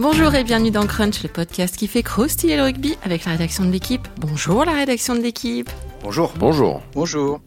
[0.00, 3.64] Bonjour et bienvenue dans Crunch, le podcast qui fait croustiller le rugby avec la rédaction
[3.64, 4.06] de l'équipe.
[4.18, 5.68] Bonjour la rédaction de l'équipe.
[6.04, 6.32] Bonjour.
[6.38, 6.82] Bonjour.
[6.94, 7.40] Bonjour.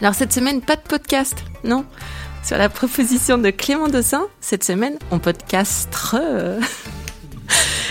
[0.00, 1.84] Alors cette semaine, pas de podcast, non?
[2.42, 6.16] Sur la proposition de Clément Dossin, cette semaine, on podcastre.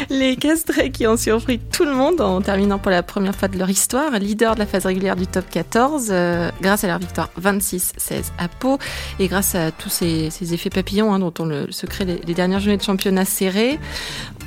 [0.09, 3.57] Les castrés qui ont surpris tout le monde en terminant pour la première fois de
[3.57, 7.29] leur histoire, leader de la phase régulière du top 14, euh, grâce à leur victoire
[7.41, 8.77] 26-16 à Pau
[9.19, 12.59] et grâce à tous ces, effets papillons hein, dont on le secret les, les dernières
[12.59, 13.79] journées de championnat serrées.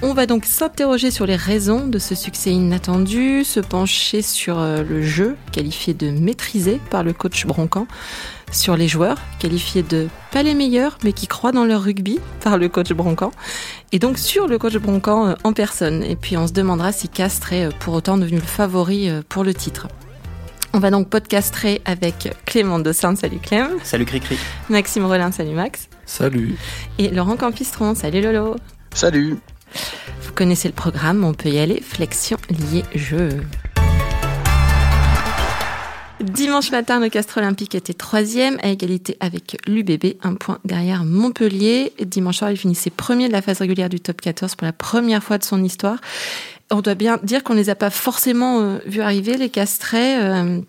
[0.03, 4.83] On va donc s'interroger sur les raisons de ce succès inattendu, se pencher sur euh,
[4.83, 7.87] le jeu qualifié de maîtrisé par le coach Broncan,
[8.53, 12.59] sur les joueurs qualifiés de pas les meilleurs mais qui croient dans leur rugby par
[12.59, 13.33] le coach Broncan
[13.93, 17.09] et donc sur le coach Broncan euh, en personne et puis on se demandera si
[17.09, 19.89] Castres est euh, pour autant devenu le favori euh, pour le titre.
[20.73, 23.71] On va donc podcaster avec Clément Dossin, salut Clem.
[23.83, 24.37] Salut Cricri.
[24.69, 25.89] Maxime Rollin, salut Max.
[26.05, 26.57] Salut.
[26.99, 28.57] Et Laurent Campistron, salut Lolo.
[28.93, 29.39] Salut.
[30.23, 31.81] Vous connaissez le programme, on peut y aller.
[31.81, 33.41] Flexion liée jeu.
[36.21, 41.93] Dimanche matin, le Castre Olympique était troisième à égalité avec l'UBB, un point derrière Montpellier.
[42.01, 45.23] Dimanche soir, il finissait premier de la phase régulière du top 14 pour la première
[45.23, 45.99] fois de son histoire.
[46.71, 50.23] On doit bien dire qu'on les a pas forcément euh, vus arriver, les Castrets.
[50.23, 50.61] Euh,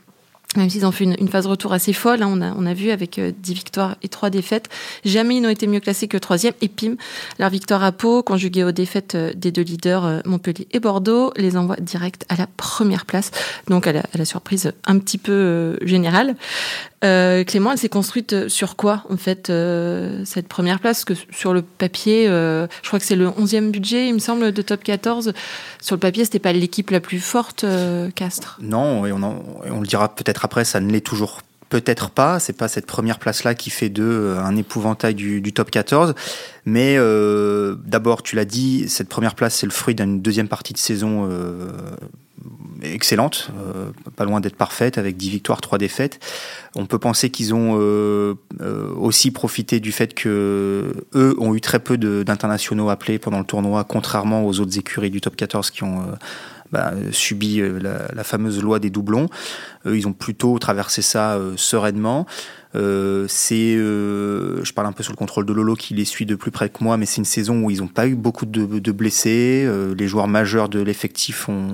[0.56, 2.92] même s'ils ont fait une, phase retour assez folle, hein, on, a, on a vu
[2.92, 4.70] avec euh, 10 victoires et 3 défaites,
[5.04, 6.54] jamais ils n'ont été mieux classés que troisième.
[6.62, 6.96] Et pim,
[7.38, 11.34] leur victoire à Pau, conjuguée aux défaites euh, des deux leaders euh, Montpellier et Bordeaux,
[11.36, 13.32] les envoie direct à la première place.
[13.68, 16.36] Donc à la, surprise un petit peu euh, générale.
[17.04, 21.06] Euh, Clément, elle s'est construite sur quoi en fait euh, cette première place?
[21.06, 24.52] Que sur le papier, euh, je crois que c'est le 11e budget, il me semble,
[24.52, 25.34] de top 14.
[25.80, 28.58] Sur le papier, c'était pas l'équipe la plus forte, euh, Castres?
[28.62, 32.40] Non, et on le dira peut-être après, ça ne l'est toujours peut-être pas.
[32.40, 36.16] C'est pas cette première place-là qui fait d'eux un épouvantail du, top 14.
[36.66, 40.74] Mais euh, d'abord, tu l'as dit, cette première place, c'est le fruit d'une deuxième partie
[40.74, 41.70] de saison euh,
[42.84, 46.20] excellente, euh, pas loin d'être parfaite, avec 10 victoires, 3 défaites.
[46.76, 51.62] On peut penser qu'ils ont euh, euh, aussi profité du fait que eux ont eu
[51.62, 55.84] très peu d'internationaux appelés pendant le tournoi, contrairement aux autres écuries du top 14 qui
[55.84, 56.04] ont
[56.72, 59.28] bah, subi la, la, fameuse loi des doublons.
[59.86, 62.26] Euh, ils ont plutôt traversé ça euh, sereinement.
[62.76, 66.26] Euh, c'est, euh, je parle un peu sous le contrôle de Lolo qui les suit
[66.26, 68.46] de plus près que moi, mais c'est une saison où ils n'ont pas eu beaucoup
[68.46, 69.64] de, de blessés.
[69.66, 71.72] Euh, les joueurs majeurs de l'effectif ont,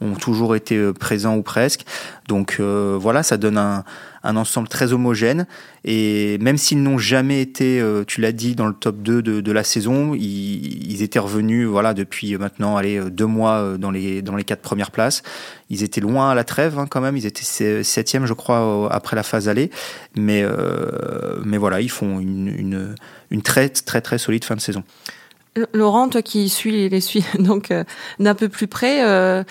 [0.00, 1.84] ont, toujours été présents ou presque.
[2.28, 3.84] Donc voilà, ça donne un,
[4.22, 5.46] un, ensemble très homogène.
[5.84, 9.64] Et même s'ils n'ont jamais été, tu l'as dit, dans le top 2 de, la
[9.64, 14.60] saison, ils, étaient revenus voilà, depuis maintenant allez, deux mois dans les, dans les quatre
[14.60, 15.22] premières places.
[15.70, 19.16] Ils étaient loin à la trêve hein, quand même, ils étaient septième je crois après
[19.16, 19.70] la phase aller
[20.14, 22.94] mais euh, mais voilà ils font une,
[23.30, 24.84] une, très très très solide fin de saison
[25.72, 27.84] Laurent toi qui les suis donc euh,
[28.18, 29.42] d'un peu plus près euh,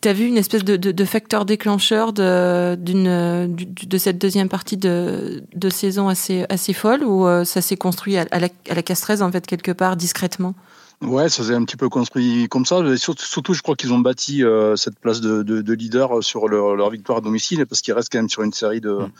[0.00, 4.48] tu as vu une espèce de, de, de facteur déclencheur de, d'une, de cette deuxième
[4.48, 8.48] partie de, de saison assez, assez folle ou euh, ça s'est construit à, à, la,
[8.68, 10.54] à la en fait quelque part discrètement?
[11.02, 12.80] Ouais, ça s'est un petit peu construit comme ça.
[12.96, 16.48] Surtout, surtout je crois qu'ils ont bâti euh, cette place de, de, de, leader sur
[16.48, 19.10] leur, leur, victoire à domicile, parce qu'ils restent quand même sur une série de, mmh.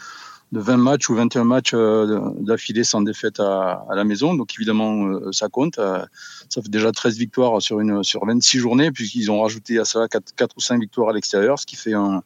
[0.53, 4.35] De 20 matchs ou 21 matchs euh, d'affilée sans défaite à, à, la maison.
[4.35, 5.79] Donc évidemment, euh, ça compte.
[5.79, 6.05] Euh,
[6.49, 10.07] ça fait déjà 13 victoires sur, une, sur 26 journées, puisqu'ils ont rajouté à ça
[10.09, 12.23] 4, 4 ou 5 victoires à l'extérieur, ce qui fait un,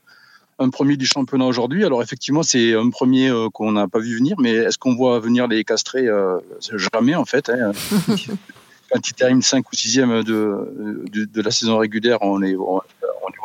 [0.60, 1.84] un premier du championnat aujourd'hui.
[1.84, 5.18] Alors effectivement, c'est un premier euh, qu'on n'a pas vu venir, mais est-ce qu'on voit
[5.18, 6.06] venir les castrés?
[6.06, 7.48] Euh, Jamais en fait.
[7.48, 7.72] Hein.
[8.92, 12.54] quand ils terminent 5 ou 6e de, de, de, la saison régulière, on on les
[12.54, 12.84] voit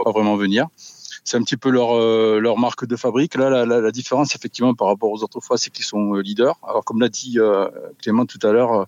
[0.04, 0.68] pas vraiment venir.
[1.26, 3.36] C'est un petit peu leur, euh, leur marque de fabrique.
[3.36, 6.58] Là, la, différence, effectivement, par rapport aux autres fois, c'est qu'ils sont leaders.
[6.66, 7.68] Alors, comme l'a dit euh,
[8.00, 8.88] Clément tout à l'heure,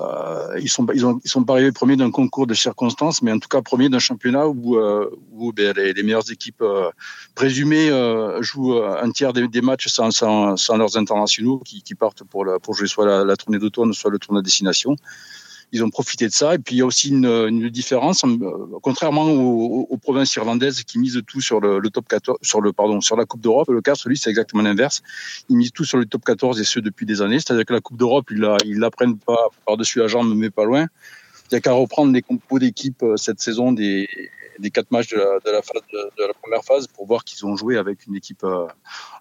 [0.00, 3.30] euh, ils sont ils ont ils sont pas arrivés premiers d'un concours de circonstances, mais
[3.30, 6.90] en tout cas premiers d'un championnat où euh, où ben, les, meilleures équipes euh,
[7.36, 12.74] présumées euh, jouent un tiers des, matchs sans, sans, leurs internationaux qui, partent pour pour
[12.74, 14.96] jouer soit la, tournée d'automne soit le tournoi de destination
[15.74, 16.54] ils ont profité de ça.
[16.54, 18.28] Et puis il y a aussi une, une différence, euh,
[18.80, 22.72] contrairement aux, aux, provinces irlandaises qui misent tout sur le, le, top 14, sur le
[22.72, 23.68] pardon, sur la Coupe d'Europe.
[23.68, 25.02] Le cas, celui, c'est exactement l'inverse.
[25.48, 27.40] Ils misent tout sur le top 14 et ce depuis des années.
[27.40, 30.50] C'est-à-dire que la Coupe d'Europe, ils la, ils la prennent pas par-dessus la jambe, mais
[30.50, 30.86] pas loin.
[31.50, 34.08] Il n'y a qu'à reprendre les compos d'équipe euh, cette saison des,
[34.58, 37.24] des quatre matchs de la, de la, phase de, de, la première phase pour voir
[37.24, 38.44] qu'ils ont joué avec une équipe.
[38.44, 38.66] Euh,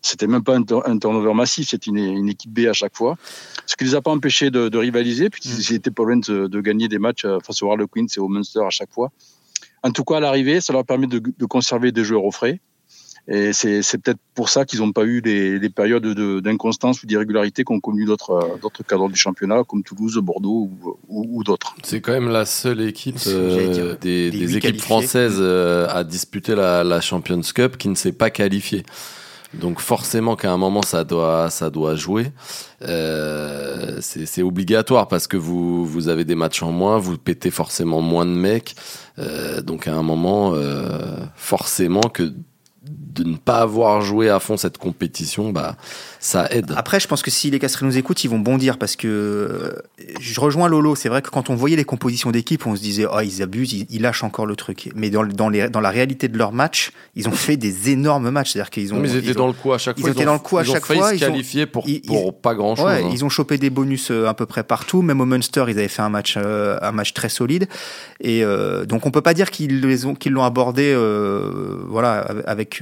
[0.01, 3.17] c'était même pas un, un turnover massif, c'était une, une, équipe B à chaque fois.
[3.65, 5.77] Ce qui les a pas empêchés de, de rivaliser, puisqu'ils mmh.
[5.77, 8.61] étaient pas loin de, de, gagner des matchs euh, face au Harlequins et au Munster
[8.65, 9.11] à chaque fois.
[9.83, 12.61] En tout cas, à l'arrivée, ça leur permet de, de conserver des joueurs au frais.
[13.27, 16.05] Et c'est peut-être pour ça qu'ils n'ont pas eu des, périodes
[16.41, 20.69] d'inconstance ou d'irrégularité qu'ont connu d'autres cadres du championnat, comme Toulouse, Bordeaux
[21.07, 21.75] ou, d'autres.
[21.83, 26.99] C'est quand même la seule équipe euh, des, équipes françaises euh, à disputer la, la
[26.99, 28.83] Champions Cup qui ne s'est pas qualifiée.
[29.53, 32.31] Donc forcément qu'à un moment ça doit ça doit jouer.
[32.81, 38.01] Euh, c'est obligatoire parce que vous vous avez des matchs en moins, vous pétez forcément
[38.01, 38.75] moins de mecs.
[39.19, 42.33] Euh, donc à un moment euh, forcément que
[43.13, 45.75] de ne pas avoir joué à fond cette compétition, bah,
[46.19, 46.73] ça aide.
[46.75, 49.71] Après, je pense que si les Castrés nous écoutent, ils vont bondir parce que euh,
[50.19, 50.95] je rejoins Lolo.
[50.95, 53.73] C'est vrai que quand on voyait les compositions d'équipe, on se disait, oh, ils abusent,
[53.73, 54.89] ils, lâchent encore le truc.
[54.95, 58.29] Mais dans, dans, les, dans la réalité de leur match, ils ont fait des énormes
[58.29, 58.53] matchs.
[58.53, 58.99] C'est-à-dire qu'ils ont.
[58.99, 60.09] Mais ils étaient dans le coup à chaque fois.
[60.09, 61.13] Ils étaient dans le coup à chaque fois.
[61.13, 62.85] Ils se qualifier pour, pour pas grand chose.
[62.85, 63.09] Ouais, hein.
[63.11, 65.01] Ils ont chopé des bonus euh, à peu près partout.
[65.01, 67.67] Même au Munster, ils avaient fait un match, euh, un match très solide.
[68.21, 68.43] Et
[68.87, 70.95] donc, on peut pas dire qu'ils l'ont abordé,
[71.87, 72.81] voilà, avec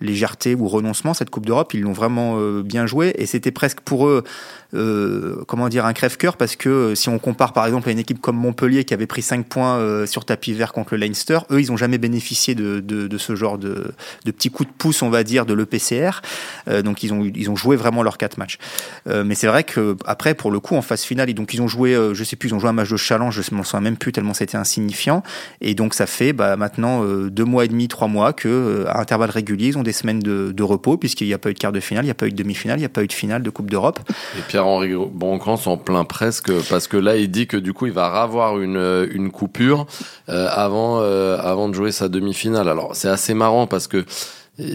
[0.00, 1.74] légèreté ou renoncement, cette Coupe d'Europe.
[1.74, 4.24] Ils l'ont vraiment euh, bien joué et c'était presque pour eux
[4.72, 7.98] euh, comment dire, un crève-cœur parce que euh, si on compare par exemple à une
[7.98, 11.60] équipe comme Montpellier qui avait pris 5 points sur tapis vert contre le Leinster, eux
[11.60, 13.92] ils ont jamais bénéficié de, de, ce genre de,
[14.24, 16.22] de petits coups de pouce, on va dire, de l'EPCR.
[16.84, 18.58] Donc ils ont, ils ont joué vraiment leurs 4 matchs.
[19.06, 21.96] mais c'est vrai que après, pour le coup, en phase finale, donc ils ont joué,
[22.12, 24.12] je sais plus, ils ont joué un match de challenge, je m'en souviens même plus
[24.12, 25.22] tellement c'était insignifiant.
[25.60, 29.30] Et donc ça fait bah, maintenant deux mois et demi, trois mois que à intervalles
[29.30, 32.04] réguliers, ils ont semaines de, repos puisqu'il n'y a pas eu de quart de finale,
[32.04, 33.50] il n'y a pas eu de demi-finale, il n'y a pas eu de finale de
[33.50, 33.98] Coupe d'Europe.
[34.38, 37.92] Et Pierre-Henri Broncans en plein presque parce que là il dit que du coup il
[37.92, 39.86] va avoir une, une coupure
[40.28, 42.68] euh, avant, euh, avant de jouer sa demi-finale.
[42.68, 44.04] Alors c'est assez marrant parce que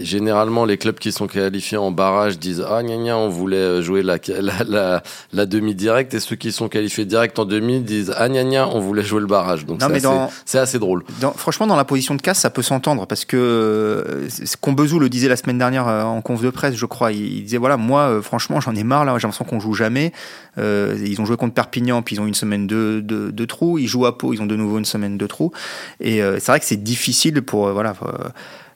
[0.02, 3.82] généralement, les clubs qui sont qualifiés en barrage disent Ah, gna gna, on voulait euh,
[3.82, 4.18] jouer la,
[4.66, 5.02] la,
[5.32, 6.14] la, demi-directe.
[6.14, 9.20] Et ceux qui sont qualifiés direct en demi disent Ah, gna gna, on voulait jouer
[9.20, 9.66] le barrage.
[9.66, 11.04] Donc c'est assez, assez, drôle.
[11.36, 14.28] franchement, dans la position de casse, ça peut s'entendre parce que euh,
[14.60, 17.12] Combezou le disait la semaine dernière euh, en conf de presse, je crois.
[17.12, 19.16] Il, disait Voilà, moi, franchement, j'en ai marre là.
[19.18, 20.12] J'ai l'impression qu'on joue jamais.
[20.56, 23.78] ils ont joué contre Perpignan, puis ils ont une semaine de, de, de trous.
[23.78, 25.52] Ils jouent à Pau, ils ont de nouveau une semaine de trous.
[26.00, 27.70] Et c'est vrai que c'est difficile pour.
[27.70, 27.94] voilà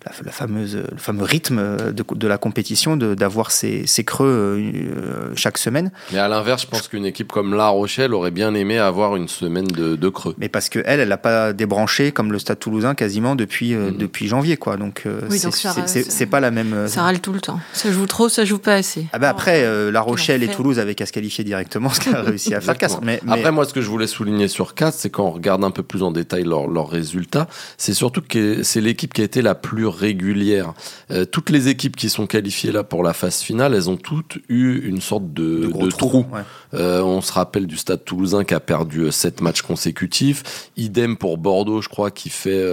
[0.05, 5.59] la, fameuse, le fameux rythme de, de la compétition, d'avoir ces, ces, creux euh, chaque
[5.59, 5.91] semaine.
[6.13, 9.29] Mais à l'inverse, je pense qu'une équipe comme La Rochelle aurait bien aimé avoir une
[9.29, 10.35] semaine de, de creux.
[10.39, 13.99] Mais parce qu'elle, elle n'a pas débranché comme le Stade Toulousain quasiment depuis, euh, mhm.
[13.99, 14.77] depuis janvier, quoi.
[14.77, 15.39] Donc, euh, oui,
[15.87, 16.89] c'est pas la même.
[16.89, 17.61] Ça râle tout le temps.
[17.73, 19.07] Ça joue trop, ça joue pas assez.
[19.13, 22.55] Ah bah après, La Rochelle et Toulouse avaient qu'à se qualifier directement, ce qu'a réussi
[22.55, 23.01] à faire Castres.
[23.03, 25.71] Mais, Après, moi, ce que je voulais souligner sur Castres, c'est quand on regarde un
[25.71, 29.43] peu plus en détail leurs leur résultats, c'est surtout que c'est l'équipe qui a été
[29.43, 30.75] la plus régulière.
[31.11, 34.39] Euh, toutes les équipes qui sont qualifiées là pour la phase finale, elles ont toutes
[34.49, 36.27] eu une sorte de, de, trou.
[36.75, 40.71] Euh, on se rappelle du Stade Toulousain qui a perdu 7 euh, matchs consécutifs.
[40.77, 42.65] Idem pour Bordeaux, je crois, qui fait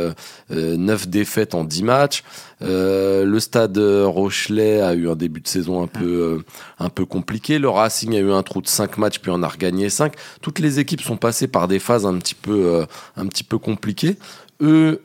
[0.49, 2.23] 9 défaites en 10 matchs.
[2.61, 6.43] le Stade Rochelet a eu un début de saison un peu
[6.79, 7.59] un peu compliqué.
[7.59, 10.13] Le Racing a eu un trou de 5 matchs puis en a regagné 5.
[10.41, 12.85] Toutes les équipes sont passées par des phases un petit peu
[13.15, 14.17] un petit peu compliquées.
[14.61, 15.01] Eux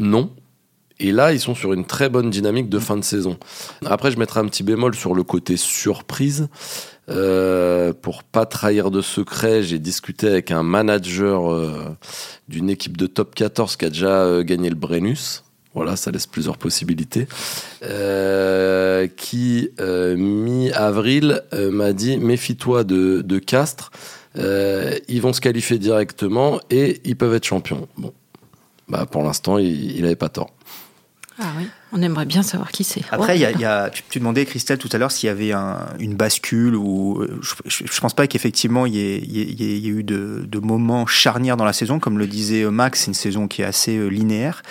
[0.00, 0.30] non,
[1.00, 3.38] et là, ils sont sur une très bonne dynamique de fin de saison.
[3.86, 6.48] Après, je mettrai un petit bémol sur le côté surprise.
[7.08, 11.96] Euh, pour pas trahir de secret, j'ai discuté avec un manager euh,
[12.48, 15.42] d'une équipe de top 14 qui a déjà euh, gagné le Brennus.
[15.74, 17.26] Voilà, ça laisse plusieurs possibilités.
[17.82, 23.90] Euh, qui, mi-avril, m'a dit méfie-toi de, Castres.
[24.36, 27.88] ils vont se qualifier directement et ils peuvent être champions.
[27.96, 28.12] Bon,
[28.88, 30.50] bah pour l'instant, il n'avait pas tort.
[31.40, 31.68] Ah oui.
[31.92, 33.02] On aimerait bien savoir qui c'est.
[33.10, 35.52] Après, y a, tu, demandais, Christelle, tout à l'heure, s'il y avait
[35.98, 37.24] une bascule ou.
[37.66, 41.98] Je, ne pense pas qu'effectivement il y, ait eu de, moments charnières dans la saison.
[41.98, 44.62] Comme le disait Max, c'est une saison qui est assez euh, linéaire.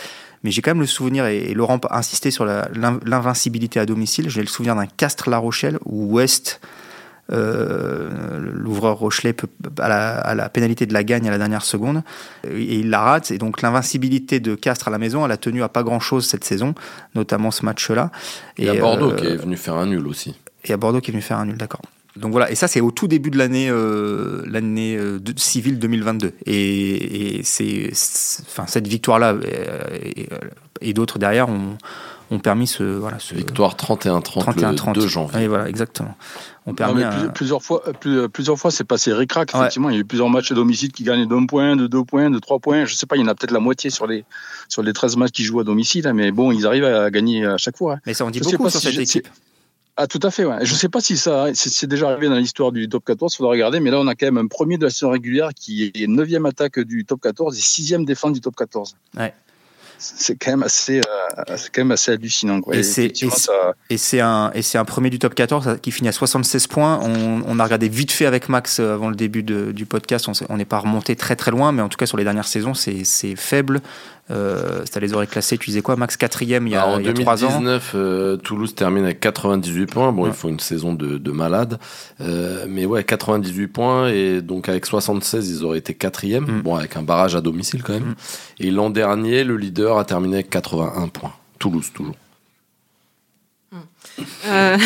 [0.44, 4.30] Mais j'ai quand même le souvenir, et, Laurent a insisté sur l'invincibilité à domicile.
[4.30, 6.68] J'ai le souvenir d'un Castres-La Rochelle où West euh,
[7.30, 9.48] l'ouvreur Rochelet peut,
[9.80, 12.04] à, la, pénalité de la gagne à la dernière seconde
[12.50, 13.32] et il la rate.
[13.32, 16.26] Et donc l'invincibilité de Castres à la maison, elle a tenu à pas grand chose
[16.26, 16.74] cette saison,
[17.16, 18.12] notamment ce match-là.
[18.58, 20.36] Et, et à Bordeaux qui est venu faire un nul aussi.
[20.66, 21.82] Et à Bordeaux qui est venu faire un nul, d'accord.
[22.16, 26.34] Donc voilà, et ça c'est au tout début de l'année euh, l'année euh, civile 2022.
[26.46, 27.92] Et, et c'est,
[28.48, 29.36] enfin cette victoire-là
[29.94, 30.28] et,
[30.82, 31.78] et d'autres derrière ont,
[32.32, 35.44] ont permis ce voilà ce victoire 31-30 le 2 janvier.
[35.44, 36.16] Et voilà exactement.
[36.66, 37.82] On permis plusieurs fois
[38.32, 41.04] plusieurs fois c'est passé ricrac effectivement il y a eu plusieurs matchs à domicile qui
[41.04, 43.28] gagnaient d'un point, de deux points, de trois points, je sais pas, il y en
[43.28, 44.26] a peut-être la moitié sur les
[44.68, 47.46] sur les 13 matchs qui jouent à domicile hein, mais bon, ils arrivent à gagner
[47.46, 47.96] à chaque fois.
[47.96, 48.02] Hein.
[48.06, 49.28] Mais ça en dit beaucoup sur cette équipe.
[50.02, 50.66] Ah, tout à fait, ouais.
[50.66, 53.82] Je sais pas si ça, c'est déjà arrivé dans l'histoire du top 14, faudra regarder,
[53.82, 56.30] mais là, on a quand même un premier de la saison régulière qui est 9
[56.46, 58.96] attaque du top 14 et 6 défense du top 14.
[59.18, 59.34] Ouais.
[60.00, 62.62] C'est quand même assez, euh, c'est quand même assez hallucinant.
[62.62, 62.76] Quoi.
[62.76, 63.12] Et, c'est,
[63.90, 67.00] et, c'est un, et c'est un premier du top 14 qui finit à 76 points.
[67.04, 70.30] On, on a regardé vite fait avec Max euh, avant le début de, du podcast.
[70.50, 72.74] On n'est pas remonté très très loin, mais en tout cas sur les dernières saisons,
[72.74, 73.82] c'est faible.
[74.32, 77.06] Euh, ça les aurait classés, tu disais quoi, Max quatrième il y a, en il
[77.06, 80.12] y a 2019, euh, Toulouse termine avec 98 points.
[80.12, 80.30] Bon, ouais.
[80.30, 81.80] il faut une saison de, de malade,
[82.22, 86.46] euh, mais ouais, 98 points et donc avec 76, ils auraient été quatrième.
[86.46, 86.62] Mm.
[86.62, 88.10] Bon, avec un barrage à domicile quand même.
[88.10, 88.16] Mm.
[88.60, 91.34] Et l'an dernier, le leader a terminé avec 81 points.
[91.58, 92.16] Toulouse toujours.
[94.48, 94.78] Euh...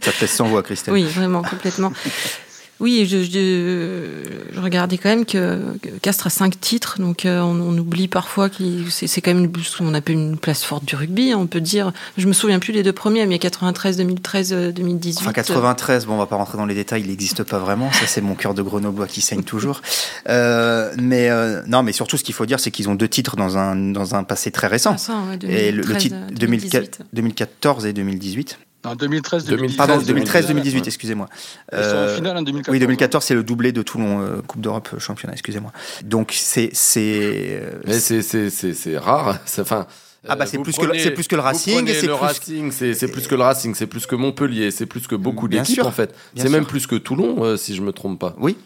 [0.00, 0.94] Ça te laisse sans voix, Christelle.
[0.94, 1.92] Oui, vraiment, complètement.
[2.80, 5.60] Oui, je, je, je, regardais quand même que,
[6.00, 9.78] Castres a cinq titres, donc euh, on, on, oublie parfois que c'est quand même ce
[9.78, 11.34] qu'on appelle une place forte du rugby.
[11.34, 13.98] On peut dire, je me souviens plus des deux premiers, mais il y a 93,
[13.98, 15.20] 2013, 2018.
[15.20, 17.92] Enfin 93, bon, on va pas rentrer dans les détails, il n'existe pas vraiment.
[17.92, 19.82] Ça, c'est mon cœur de grenoblois qui saigne toujours.
[20.28, 23.36] Euh, mais euh, non, mais surtout, ce qu'il faut dire, c'est qu'ils ont deux titres
[23.36, 24.96] dans un dans un passé très récent.
[25.28, 27.00] ouais, 2013, et le, le titre 2018.
[27.12, 28.58] 2014 et 2018.
[28.84, 29.76] En 2013, 2018.
[29.76, 31.28] Pardon, 2013, 2018, excusez-moi.
[31.74, 32.72] Euh, en finale en 2014.
[32.72, 35.72] Oui, 2014, c'est le doublé de Toulon, euh, Coupe d'Europe, championnat, excusez-moi.
[36.04, 36.70] Donc, c'est.
[36.72, 39.38] c'est Mais c'est rare.
[39.58, 39.86] Enfin.
[40.28, 41.88] Ah bah c'est plus, que, c'est plus que le Racing.
[41.88, 42.12] Et c'est plus...
[42.12, 45.82] Racing, c'est plus que le Racing, c'est plus que Montpellier, c'est plus que beaucoup d'équipes
[45.82, 46.14] en fait.
[46.36, 48.34] C'est même plus que Toulon, euh, si je me trompe pas.
[48.38, 48.56] Oui,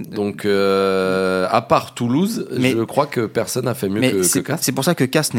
[0.00, 4.52] donc, euh, à part Toulouse, mais, je crois que personne n'a fait mieux que, que.
[4.60, 5.36] C'est pour ça que Castres,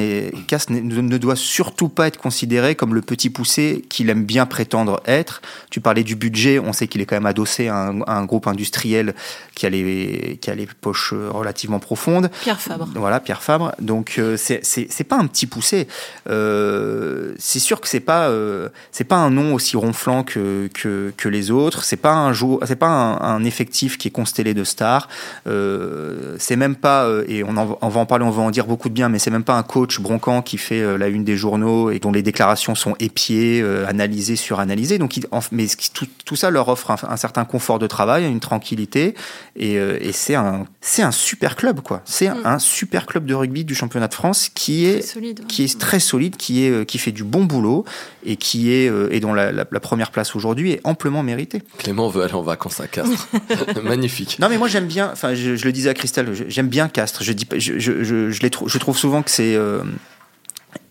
[0.48, 5.00] Castres ne doit surtout pas être considéré comme le petit poussé qu'il aime bien prétendre
[5.06, 5.42] être.
[5.70, 8.25] Tu parlais du budget, on sait qu'il est quand même adossé à un, à un,
[8.25, 9.16] groupe industriel
[9.56, 12.30] qui a, les, qui a les poches relativement profondes.
[12.42, 12.89] Pierre Fabre.
[12.96, 13.72] Voilà, Pierre Fabre.
[13.80, 15.88] Donc, euh, c'est pas un petit poussé.
[16.30, 21.13] Euh, c'est sûr que c'est pas, euh, c'est pas un nom aussi ronflant que, que,
[21.16, 21.86] que les autres.
[21.86, 25.08] C'est pas un jour, c'est pas un, un effectif qui est constellé de stars.
[25.48, 28.51] Euh, c'est même pas, euh, et on, en, on, va en parler, on va en
[28.51, 31.08] dire beaucoup de bien, mais c'est même pas un coach bronquant qui fait euh, la
[31.08, 34.98] une des journaux et dont les déclarations sont épiées, euh, analysées, suranalysées.
[34.98, 38.25] Donc, il, en, mais tout, tout, ça leur offre un, un, certain confort de travail,
[38.25, 39.15] une tranquillité,
[39.56, 42.01] et, euh, et c'est un, c'est un super club, quoi.
[42.06, 42.41] C'est mm.
[42.46, 45.46] un super club de rugby du championnat de France qui est, solide, ouais.
[45.48, 47.86] qui est très solide, qui est, qui fait du bon boulot
[48.25, 51.62] et qui est, et dont la, la, la première place aujourd'hui est amplement méritée.
[51.77, 53.27] Clément veut aller en vacances à Castres.
[53.84, 54.38] Magnifique.
[54.39, 57.24] Non, mais moi j'aime bien, enfin je, le disais à Christelle, j'aime bien Castres.
[57.24, 59.55] Je, dis, je, je, je, je, les je trouve souvent que c'est.
[59.55, 59.84] Euh,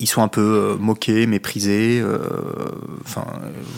[0.00, 2.00] ils sont un peu euh, moqués, méprisés.
[2.00, 2.18] Euh,
[3.04, 3.24] enfin,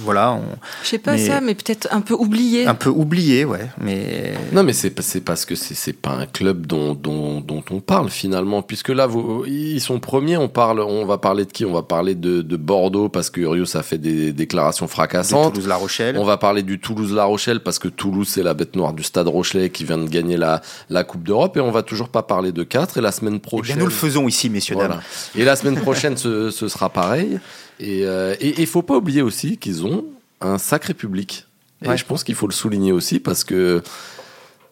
[0.05, 0.33] voilà.
[0.33, 0.43] On...
[0.83, 2.67] Je sais pas mais, ça, mais peut-être un peu oublié.
[2.67, 3.67] Un peu oublié, ouais.
[3.81, 8.11] Mais non, mais c'est parce que c'est pas un club dont, dont, dont on parle
[8.11, 10.37] finalement, puisque là, vous, ils sont premiers.
[10.37, 11.65] On parle, on va parler de qui?
[11.65, 15.55] On va parler de, de Bordeaux parce que Urios a fait des déclarations fracassantes.
[15.55, 16.17] Toulouse-La Rochelle.
[16.19, 19.29] On va parler du Toulouse-La Rochelle parce que Toulouse c'est la bête noire du Stade
[19.29, 22.53] Rochelet qui vient de gagner la la Coupe d'Europe et on va toujours pas parler
[22.53, 23.73] de 4 et la semaine prochaine.
[23.73, 24.95] Eh bien, nous le faisons ici, messieurs voilà.
[24.95, 25.03] dames.
[25.37, 27.39] Et la semaine prochaine ce, ce, sera pareil.
[27.79, 30.05] Et il euh, faut pas oublier aussi qu'ils ont
[30.41, 31.47] un sacré public.
[31.83, 31.97] Et ouais.
[31.97, 33.83] je pense qu'il faut le souligner aussi parce que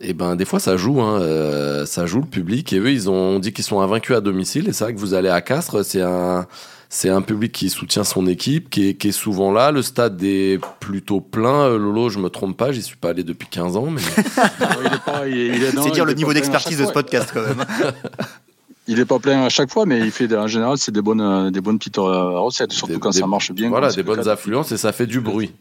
[0.00, 2.72] et eh ben des fois ça joue, hein, euh, ça joue le public.
[2.72, 4.68] Et eux ils ont dit qu'ils sont invaincus à domicile.
[4.68, 6.46] Et c'est vrai que vous allez à Castres, c'est un
[6.90, 9.72] c'est un public qui soutient son équipe, qui est, qui est, souvent là.
[9.72, 11.76] Le stade est plutôt plein.
[11.76, 13.90] Lolo, je me trompe pas, j'y suis pas allé depuis 15 ans.
[13.90, 14.00] Mais...
[14.00, 17.62] c'est dire le niveau d'expertise de ce podcast quand même.
[18.88, 21.50] Il est pas plein à chaque fois, mais il fait en général c'est des bonnes
[21.50, 23.68] des bonnes petites recettes, surtout des, quand des, ça marche bien.
[23.68, 25.52] Voilà, des bonnes affluences et ça fait du bruit.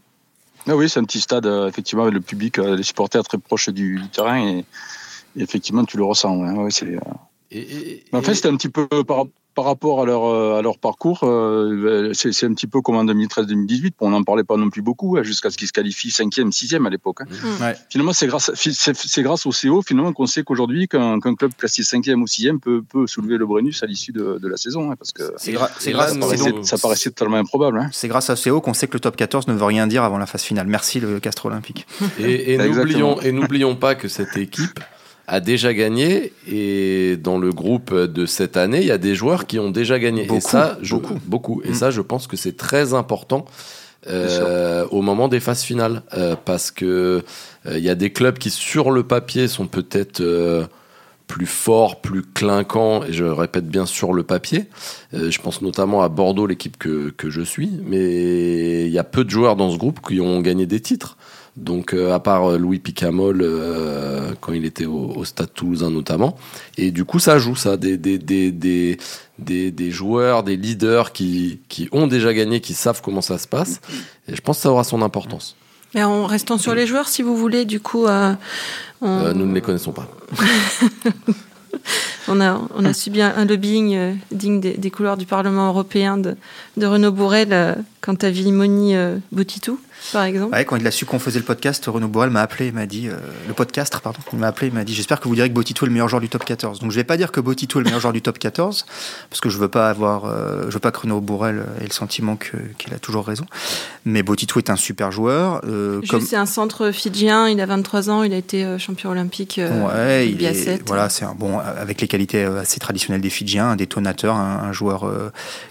[0.65, 3.99] Ah oui, c'est un petit stade effectivement avec le public, les supporters très proches du,
[3.99, 4.65] du terrain et,
[5.35, 6.35] et, effectivement tu le ressens.
[6.37, 6.97] Ouais, ouais, c'est.
[7.51, 9.25] Et, et, en fait, c'était un petit peu par,
[9.57, 13.93] par rapport à leur, à leur parcours, euh, c'est un petit peu comme en 2013-2018.
[14.01, 16.85] On n'en parlait pas non plus beaucoup hein, jusqu'à ce qu'ils se qualifient 5e, 6e
[16.85, 17.21] à l'époque.
[17.21, 17.25] Hein.
[17.27, 17.63] Mmh.
[17.63, 17.75] Ouais.
[17.89, 21.81] Finalement, c'est grâce, c'est grâce au CO finalement qu'on sait qu'aujourd'hui, qu'un qu club classé
[21.81, 24.91] 5e ou 6e peut, peut soulever le Brennus à l'issue de, de, la saison.
[24.91, 27.79] Hein, parce que c'est gra grâce, ça, paraissait, ça paraissait totalement improbable.
[27.79, 27.89] Hein.
[27.91, 30.19] C'est grâce à CO qu'on sait que le top 14 ne veut rien dire avant
[30.19, 30.67] la phase finale.
[30.67, 31.87] Merci le Castre Olympique.
[32.19, 32.53] Et,
[33.23, 34.79] et n'oublions pas que cette équipe
[35.27, 39.45] a déjà gagné et dans le groupe de cette année, il y a des joueurs
[39.45, 40.23] qui ont déjà gagné.
[40.23, 41.19] Beaucoup, et ça, je, beaucoup.
[41.25, 41.61] beaucoup.
[41.63, 41.75] Et mmh.
[41.75, 43.45] ça, je pense que c'est très important
[44.09, 47.23] euh, au moment des phases finales euh, parce que
[47.65, 50.23] il euh, y a des clubs qui sur le papier sont peut-être
[51.27, 54.67] plus forts, plus clinquants, et je répète bien sur le papier.
[55.11, 59.25] Je pense notamment à Bordeaux, l'équipe que, que je suis, mais il y a peu
[59.25, 61.17] de joueurs dans ce groupe qui ont gagné des titres.
[61.57, 66.37] Donc, euh, à part Louis Picamol, euh, quand il était au, au, Stade Toulousain notamment.
[66.77, 67.77] Et du coup, ça joue, ça.
[67.77, 68.99] Des, des, des, des,
[69.39, 73.47] des, des joueurs, des leaders qui, qui ont déjà gagné, qui savent comment ça se
[73.47, 73.81] passe.
[74.27, 75.55] Et je pense que ça aura son importance.
[75.95, 78.05] Mais en restant sur les joueurs, si vous voulez, du coup.
[78.05, 78.35] Euh,
[79.01, 79.33] on...
[79.33, 80.07] nous ne les connaissons pas.
[82.27, 86.35] on, a, on a subi un, lobbying digne des, des, couloirs du Parlement européen de,
[86.77, 88.93] de Renaud Bourrel quant à Villimoni
[89.31, 89.79] Botitou
[90.11, 90.53] par exemple.
[90.53, 93.07] Ouais, quand il a su qu'on faisait le podcast, Renaud Bourrel m'a appelé, m'a dit,
[93.07, 93.15] euh,
[93.47, 95.85] le podcast, pardon, il m'a appelé, il m'a dit, j'espère que vous direz que Botito
[95.85, 96.79] est le meilleur joueur du top 14.
[96.79, 98.85] Donc je vais pas dire que Botito est le meilleur joueur du top 14,
[99.29, 101.93] parce que je veux pas avoir, euh, je veux pas que Renaud Bourrel ait le
[101.93, 103.45] sentiment qu'il a toujours raison.
[104.05, 105.61] Mais Botito est un super joueur.
[105.65, 106.21] Euh, comme...
[106.21, 109.59] C'est un centre fidjien, il a 23 ans, il a été champion olympique.
[109.59, 113.75] ouais, il est, voilà, c'est un bon, avec les qualités assez traditionnelles des Fidjiens, un
[113.75, 115.11] détonateur, un, un joueur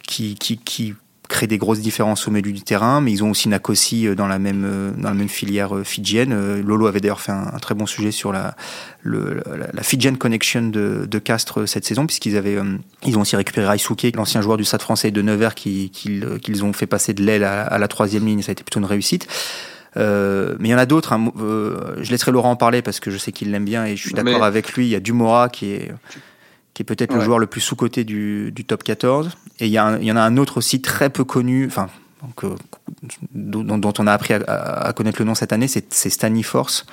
[0.06, 0.94] qui, qui, qui
[1.28, 4.26] créent des grosses différences au milieu du terrain, mais ils ont aussi Nakosi euh, dans
[4.26, 6.60] la même euh, dans la même filière euh, fidjienne.
[6.60, 8.56] Lolo avait d'ailleurs fait un, très bon sujet sur la
[9.02, 9.42] le,
[9.72, 12.58] la, Fijian Connection de, de Castres cette saison, puisqu'ils avaient
[13.04, 16.72] ils ont aussi récupéré Raisuke, l'ancien joueur du Stade Français de Nevers, qu'ils qui, ont
[16.72, 18.42] fait passer de l'aile à, la troisième ligne.
[18.42, 19.28] Ça a été plutôt une réussite.
[19.96, 21.12] Euh, mais il y en a d'autres.
[21.12, 21.32] Hein.
[21.36, 24.14] je laisserai Laurent en parler parce que je sais qu'il l'aime bien et je suis
[24.14, 24.86] d'accord avec lui.
[24.86, 25.92] Il y a Dumora qui est
[26.76, 29.30] qui est peut-être le joueur le plus sous-coté du, du, top 14.
[29.60, 31.88] Et il y, a il y, en a un autre aussi très peu connu, enfin,
[32.44, 32.54] euh,
[33.32, 36.84] dont, dont, on a appris à, à, connaître le nom cette année, c'est Stanley Force,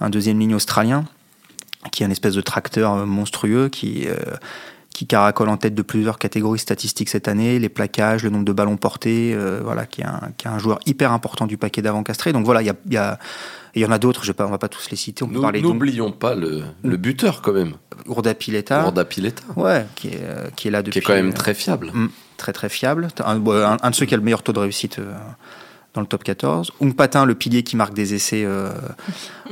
[0.00, 1.04] un deuxième ligne australien,
[1.92, 4.16] qui est un espèce de tracteur euh, monstrueux qui, euh,
[4.98, 8.50] qui caracole en tête de plusieurs catégories statistiques cette année, les plaquages, le nombre de
[8.50, 11.82] ballons portés, euh, voilà, qui est, un, qui est un joueur hyper important du paquet
[11.82, 12.32] d'avant castré.
[12.32, 13.16] Donc voilà, il y a, y a
[13.76, 15.22] il y en a d'autres, je ne va pas tous les citer.
[15.22, 17.74] On peut parler N'oublions pas le, le, buteur quand même.
[18.08, 18.82] Urda Pileta.
[18.82, 19.44] Urda Pileta.
[19.54, 20.98] Ouais, qui est, euh, qui est là depuis.
[20.98, 21.92] Qui est quand même très fiable.
[21.94, 23.06] Mm, très très fiable.
[23.24, 25.14] Un, un, de ceux qui a le meilleur taux de réussite euh,
[25.94, 26.72] dans le top 14.
[26.80, 28.72] Ung Patin, le pilier qui marque des essais euh,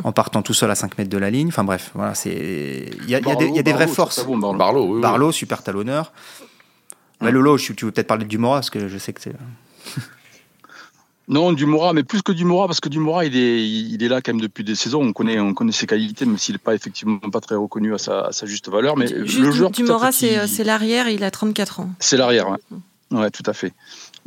[0.04, 1.48] en partant tout seul à 5 mètres de la ligne.
[1.48, 4.24] Enfin bref, voilà, c'est il y a, y a, des, y a des vraies forces.
[4.26, 6.12] Barlow, oui, Barlow, super talonneur.
[7.20, 9.34] Mais Lolo, tu veux peut-être parler du Mora parce que je sais que c'est.
[11.28, 14.32] Non, Dumora, mais plus que Dumora, parce que Dumora, il est, il est là quand
[14.32, 15.02] même depuis des saisons.
[15.02, 17.98] On connaît, on connaît ses qualités, même s'il n'est pas effectivement pas très reconnu à
[17.98, 18.96] sa, à sa juste valeur.
[18.96, 21.90] Mais Juste, le joueur, Dumora, c'est l'arrière, il a 34 ans.
[21.98, 23.18] C'est l'arrière, ouais.
[23.18, 23.30] ouais.
[23.32, 23.72] tout à fait.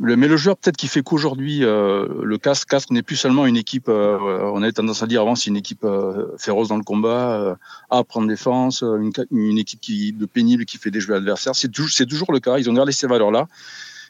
[0.02, 3.44] Le, mais le joueur, peut-être qui fait qu'aujourd'hui, euh, le Castres, Castres n'est plus seulement
[3.44, 4.18] une équipe, euh,
[4.54, 7.54] on avait tendance à dire avant, c'est une équipe euh, féroce dans le combat, euh,
[7.90, 11.54] à prendre défense, une, une, équipe qui, de pénible qui fait des jeux adversaires.
[11.54, 12.58] C'est toujours, c'est toujours le cas.
[12.58, 13.46] Ils ont gardé ces valeurs-là.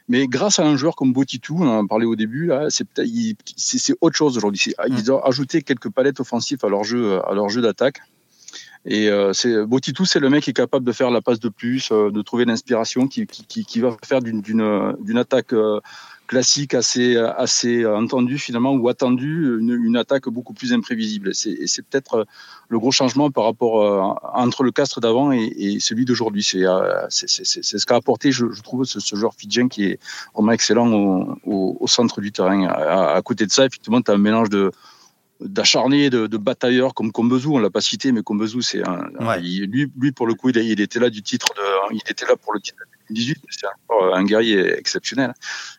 [0.09, 2.87] Mais grâce à un joueur comme Botitou, on en parlait au début, là, c'est
[3.57, 4.73] c'est autre chose aujourd'hui.
[4.89, 8.01] Ils ont ajouté quelques palettes offensives à leur jeu, à leur jeu d'attaque.
[8.87, 11.51] Et euh, c'est Botitou, c'est le mec qui est capable de faire la passe de
[11.51, 15.81] plus, euh, de trouver l'inspiration, qui, qui, qui, va faire d'une d'une attaque euh,
[16.27, 21.35] classique assez assez entendu finalement ou attendu une, une attaque beaucoup plus imprévisible.
[21.35, 22.27] C'est c'est peut-être
[22.71, 24.01] le gros changement par rapport euh,
[24.33, 26.43] entre le castre d'avant et, et, celui d'aujourd'hui.
[26.43, 29.99] C'est euh, c'est ce qu'a apporté, je, je trouve, ce, ce, joueur fidjien qui est
[30.35, 32.65] vraiment excellent au, au, au centre du terrain.
[32.69, 34.71] À, à, côté de ça, effectivement, tu as un mélange de
[35.41, 39.43] d'acharnés, de, de, batailleurs comme Combezou, on l'a pas cité, mais Combezou, c'est un, ouais.
[39.43, 42.27] il, lui, lui, pour le coup, il, il, était là du titre de, il était
[42.27, 45.33] là pour le titre de 2018, c'est encore un guerrier exceptionnel.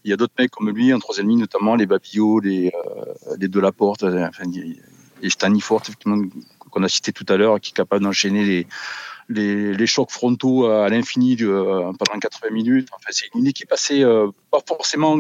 [0.03, 3.35] Il y a d'autres mecs comme lui, en troisième ligne, notamment les Babillot, les, euh,
[3.39, 4.43] les Delaporte, enfin,
[5.21, 6.21] et Stanifort, effectivement,
[6.71, 8.67] qu'on a cité tout à l'heure, qui est capable d'enchaîner les,
[9.29, 12.89] les, les, chocs frontaux à l'infini euh, pendant 80 minutes.
[12.93, 15.17] Enfin, c'est une équipe assez, euh, pas forcément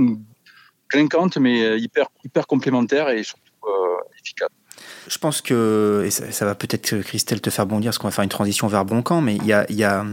[0.89, 3.41] clinquante, mais euh, hyper, hyper complémentaire et surtout
[4.23, 4.49] efficace.
[5.07, 8.11] Je pense que, et ça, ça va peut-être, Christelle, te faire bondir, parce qu'on va
[8.11, 10.05] faire une transition vers Broncan, mais il y a, y a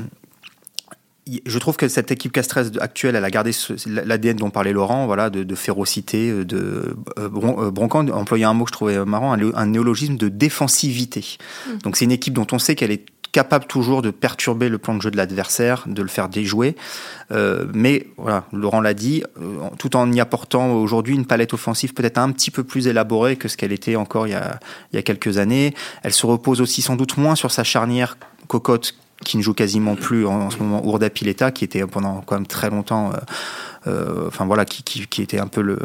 [1.44, 3.50] je trouve que cette équipe Castres actuelle, elle a gardé
[3.86, 7.28] l'ADN dont parlait Laurent, voilà, de, de férocité, de euh,
[7.70, 11.24] Broncan employait un mot que je trouvais marrant, un, un néologisme de défensivité.
[11.66, 11.78] Mmh.
[11.78, 14.94] Donc c'est une équipe dont on sait qu'elle est capable toujours de perturber le plan
[14.94, 16.76] de jeu de l'adversaire, de le faire déjouer.
[17.30, 21.94] Euh, mais voilà, Laurent l'a dit, euh, tout en y apportant aujourd'hui une palette offensive
[21.94, 24.58] peut-être un petit peu plus élaborée que ce qu'elle était encore il y, a,
[24.92, 25.74] il y a quelques années.
[26.02, 29.96] Elle se repose aussi sans doute moins sur sa charnière cocotte qui ne joue quasiment
[29.96, 33.12] plus en, ce moment, Urda Pileta, qui était pendant quand même très longtemps,
[33.86, 35.78] euh, enfin voilà, qui, était un peu le,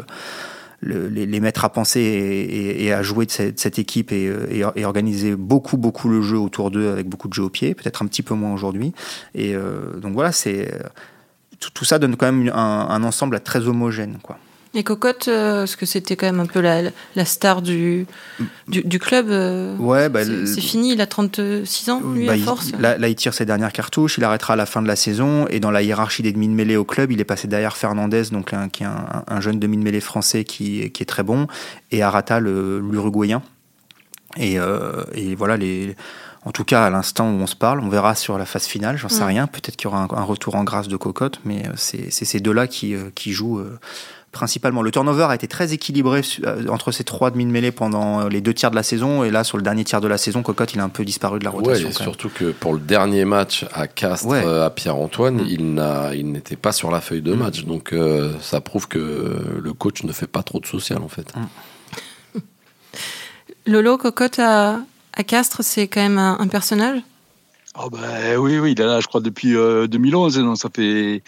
[0.84, 5.76] le les, maîtres à penser et, à jouer de cette, équipe et, et, organiser beaucoup
[5.76, 8.34] beaucoup le jeu autour d'eux avec beaucoup de jeux au pied, peut-être un petit peu
[8.34, 8.92] moins aujourd'hui.
[9.34, 10.70] Et euh, donc voilà, c'est
[11.58, 14.38] tout, tout, ça donne quand même un, un ensemble très homogène, quoi.
[14.76, 16.82] Et Cocotte, euh, parce que c'était quand même un peu la,
[17.14, 18.06] la star du,
[18.66, 19.28] du, du club.
[19.30, 22.70] Euh, ouais, bah, c'est fini, il a 36 ans, lui, bah, à force.
[22.70, 24.96] Il, là, là, il tire ses dernières cartouches, il arrêtera à la fin de la
[24.96, 25.46] saison.
[25.48, 28.24] Et dans la hiérarchie des demi de mêlée au club, il est passé derrière Fernandez,
[28.32, 31.22] donc un, qui est un, un jeune demi de mêlée français qui, qui est très
[31.22, 31.46] bon,
[31.92, 33.42] et Arata, l'Uruguayen.
[34.36, 35.94] Et, euh, et voilà, les
[36.46, 37.80] en tout cas à l'instant où on se parle.
[37.80, 39.28] On verra sur la phase finale, j'en sais mmh.
[39.28, 39.46] rien.
[39.46, 42.66] Peut-être qu'il y aura un, un, retour en grâce de Cocotte, mais c'est ces deux-là
[42.66, 43.62] qui, qui jouent
[44.34, 44.82] principalement.
[44.82, 48.42] Le turnover a été très équilibré euh, entre ces trois demi de mêlée pendant les
[48.42, 49.24] deux tiers de la saison.
[49.24, 51.38] Et là, sur le dernier tiers de la saison, Cocotte, il a un peu disparu
[51.38, 51.88] de la rotation.
[51.88, 55.46] Ouais, surtout que pour le dernier match à Castres, à Pierre-Antoine, mm.
[55.48, 57.38] il, n'a, il n'était pas sur la feuille de mm.
[57.38, 57.64] match.
[57.64, 57.94] Donc
[58.40, 61.32] ça prouve que le coach ne fait pas trop de social en fait.
[61.34, 62.40] Mm.
[63.66, 64.80] Lolo, Cocotte à,
[65.14, 67.00] à Castres, c'est quand même un, personnage?
[67.82, 67.98] Oh bah,
[68.38, 70.38] Oui, oui, il est là, je crois, depuis 2011.
[70.38, 71.22] Donc ça fait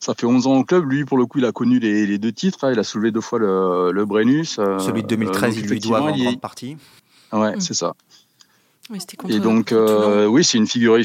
[0.00, 0.90] ça fait 11 ans au club.
[0.90, 2.64] Lui, pour le coup, il a connu les, deux titres.
[2.64, 2.72] Hein.
[2.72, 4.58] Il a soulevé deux fois le, le Brennus.
[4.58, 6.78] Euh, Celui de 2013, il lui doit en grande partie.
[7.32, 7.60] Ouais, mm.
[7.60, 7.92] c'est ça.
[9.28, 10.96] et donc, euh, oui, c'est une figure,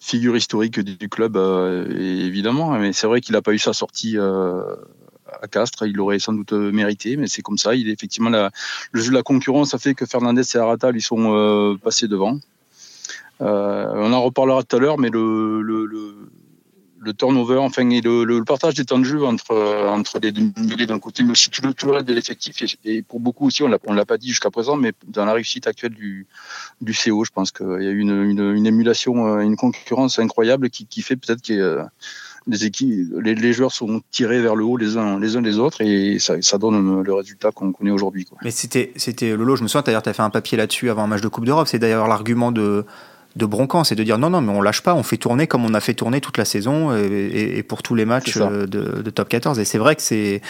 [0.00, 2.72] figure historique du, club, euh, évidemment.
[2.72, 5.86] Mais c'est vrai qu'il n'a pas eu sa sortie à Castres.
[5.86, 7.76] Il l'aurait sans doute mérité, mais c'est comme ça.
[7.76, 8.50] Il est effectivement la,
[8.90, 12.40] le jeu de la concurrence a fait que Fernandez et Arata lui sont passés devant.
[13.38, 16.16] on en reparlera tout à l'heure, mais le, le, le
[17.16, 20.52] turnover, enfin, et le, partage des temps de jeu entre, euh, entre les deux
[20.86, 22.76] d'un côté, mais aussi tout le, tout le reste de l'effectif.
[22.84, 25.66] Et, pour beaucoup aussi, on ne l'a pas dit jusqu'à présent, mais dans la réussite
[25.66, 26.26] actuelle du,
[26.80, 30.18] du CO, je pense qu'il y a eu une, une, une, émulation, euh, une concurrence
[30.18, 31.82] incroyable qui, qui fait peut-être que euh,
[32.46, 35.58] les, équipes, les, les, joueurs sont tirés vers le haut les uns les, uns les
[35.58, 38.26] autres et ça, ça donne le résultat qu'on connaît aujourd'hui.
[38.42, 41.04] Mais c'était, c'était Lolo, je me souviens, d'ailleurs, tu as fait un papier là-dessus avant
[41.04, 41.68] un match de Coupe d'Europe.
[41.68, 42.84] C'est d'ailleurs l'argument de
[43.36, 45.64] de Broncan, c'est de dire non, non, mais on lâche pas, on fait tourner comme
[45.64, 49.28] on a fait tourner toute la saison et, pour tous les matchs euh, de, top
[49.28, 49.58] 14.
[49.60, 50.40] Et c'est vrai que c'est,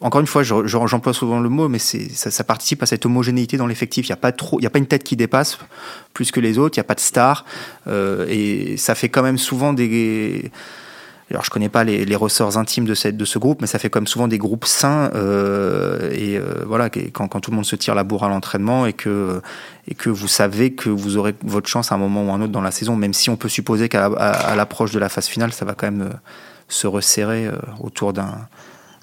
[0.00, 3.66] encore une fois, j'emploie souvent le mot, mais ça, ça participe à cette homogénéité dans
[3.66, 4.06] l'effectif.
[4.06, 5.58] Il n'y a pas trop, il y a pas une tête qui dépasse
[6.14, 7.44] plus que les autres, il n'y a pas de star,
[7.86, 10.50] euh, et ça fait quand même souvent des
[11.30, 13.90] alors je connais pas les, ressorts intimes de, cette, de ce groupe, mais ça fait
[13.90, 17.76] comme souvent des groupes sains euh, et euh, voilà quand, quand, tout le monde se
[17.76, 19.40] tire la bourre à l'entraînement et que
[19.88, 22.42] et que vous savez que vous aurez votre chance à un moment ou à un
[22.42, 24.08] autre dans la saison, même si on peut supposer qu'à
[24.54, 26.16] l'approche de la phase finale, ça va quand même euh,
[26.68, 27.48] se resserrer
[27.80, 28.48] autour d'un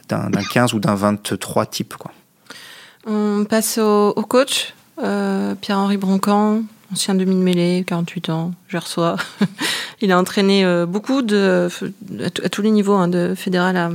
[0.07, 2.11] d'un 15 ou d'un 23 type quoi.
[3.05, 9.17] On passe au, au coach Pierre-Henri Broncan, ancien demi-mêlée, 48 ans, je reçois.
[10.01, 11.69] il a entraîné euh, beaucoup de,
[12.23, 13.91] à, tous les niveaux, hein, de fédéral à,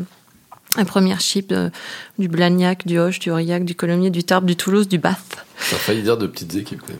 [0.77, 1.71] à première chip, euh,
[2.19, 5.45] du Blagnac, du Hoche, du Aurillac, du Colomiers, du Tarbes, du Toulouse, du Bath.
[5.59, 6.99] Ça a failli dire de petites équipes quand même.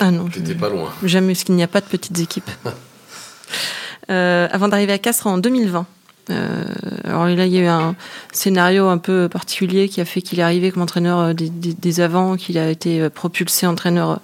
[0.00, 0.28] Ah non.
[0.32, 0.92] J'étais pas loin.
[1.02, 2.50] Jamais, parce qu'il n'y a pas de petites équipes.
[4.10, 5.86] euh, avant d'arriver à Castres en 2020.
[6.30, 6.64] Euh,
[7.04, 7.96] alors là, il y a eu un
[8.32, 12.00] scénario un peu particulier qui a fait qu'il est arrivé comme entraîneur des, des, des
[12.00, 14.20] avants, qu'il a été propulsé entraîneur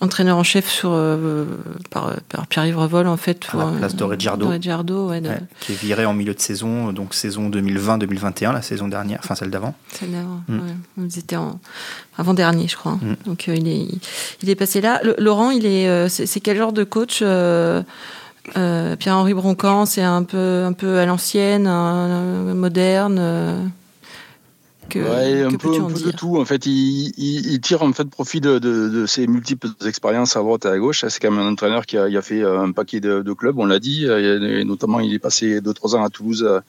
[0.00, 1.44] entraîneur en chef sur, euh,
[1.90, 2.16] par,
[2.48, 3.46] Pierre-Yves Revol, en fait.
[3.52, 5.08] À la place de Reggiardo.
[5.08, 5.22] ouais,
[5.60, 9.50] qui est viré en milieu de saison, donc saison 2020-2021, la saison dernière, enfin celle
[9.50, 9.74] d'avant.
[9.92, 10.58] Celle d'avant, mm.
[10.58, 11.06] ouais.
[11.06, 11.60] Ils étaient en
[12.16, 12.92] avant-dernier, je crois.
[12.92, 13.16] Mm.
[13.26, 13.88] Donc euh, il, est,
[14.42, 15.00] il est passé là.
[15.18, 17.22] Laurent, il est, euh, c'est quel genre de coach
[18.54, 21.68] Pierre-Henri Broncan, c'est un peu, un peu à l'ancienne,
[22.54, 23.70] moderne
[24.94, 26.38] ouais, un, peu, un peu de tout.
[26.38, 30.40] En fait, il, il, tire en fait profit de, de, de, ses multiples expériences à
[30.40, 31.04] droite et à gauche.
[31.08, 33.58] C'est quand même un entraîneur qui a, a fait euh, un paquet de, de, clubs,
[33.58, 34.06] on l'a dit.
[34.06, 36.60] Et notamment, il est passé deux trois ans à Toulouse euh,